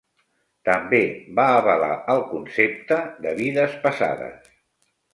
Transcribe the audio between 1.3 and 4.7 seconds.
va avalar el concepte de vides passades.